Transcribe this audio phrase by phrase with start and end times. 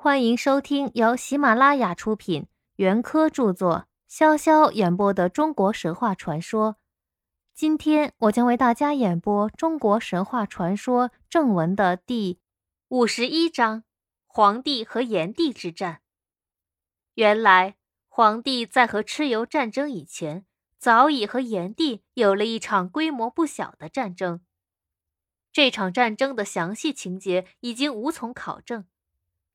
[0.00, 6.76] 欢迎收听由喜马拉雅出品、袁科著作、潇潇演播的中国神话传说。
[7.52, 12.38] 今天我将为大家演播中国神话传说正文的第
[12.86, 13.82] 五十一章：
[14.28, 16.00] 黄帝和炎帝之战。
[17.14, 17.74] 原来，
[18.06, 20.46] 黄帝在和蚩尤战争以前，
[20.78, 24.42] 早已和炎帝有了一场规模不小的战争。
[25.52, 28.84] 这场战争的详细情节已经无从考证。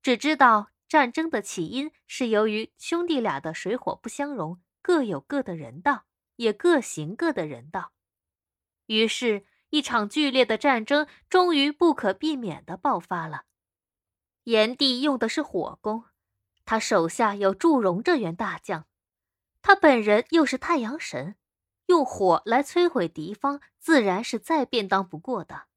[0.03, 6.03] 只知道战争的起因是由于兄弟俩的水火不相容，各有各的人道，
[6.35, 7.93] 也各行各的人道。
[8.87, 13.45] 于是，一场剧烈的战争终于不可避免的爆发了。
[14.43, 16.03] 炎帝用的是火攻，
[16.65, 18.85] 他手下有祝融这员大将，
[19.61, 21.37] 他本人又是太阳神，
[21.85, 25.67] 用火来摧毁敌方，自然是再便当不过的。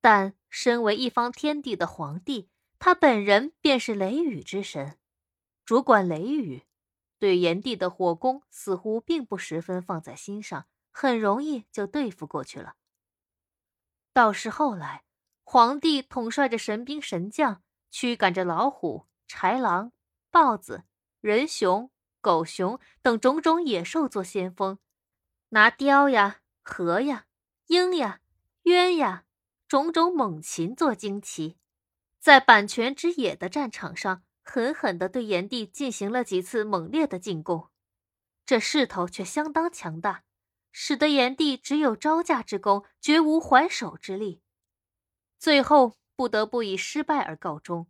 [0.00, 2.48] 但身为一方天地的皇帝。
[2.82, 4.98] 他本人便是雷雨之神，
[5.66, 6.62] 主管雷雨，
[7.18, 12.76] 对炎帝的火攻似乎并不十分放在心上，很容易就对付过去了。
[14.14, 15.04] 倒是后来，
[15.44, 19.92] 皇帝统帅着神兵神将，驱赶着老虎、豺狼、
[20.30, 20.84] 豹子、
[21.20, 21.90] 人熊、
[22.22, 24.78] 狗熊等种种野兽做先锋，
[25.50, 27.26] 拿雕呀、河呀、
[27.66, 28.22] 鹰呀、
[28.62, 29.26] 鸢呀
[29.68, 31.58] 种种猛禽做旌旗。
[32.20, 37.70] 在阪泉之野的战场上，狠狠地对炎帝进行了几次猛烈的进攻，
[38.44, 40.24] 这势头却相当强大，
[40.70, 44.42] 使得炎帝只有招架之功，绝无还手之力，
[45.38, 47.88] 最后不得不以失败而告终。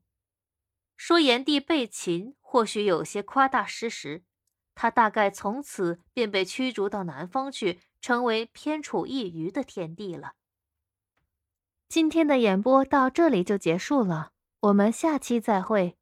[0.96, 4.22] 说炎帝被擒，或许有些夸大事实，
[4.76, 10.34] 他大概从此便被驱逐到南方去，成为偏处一隅的天地了。
[11.90, 15.96] 今天的演播到这里就结束了，我们下期再会。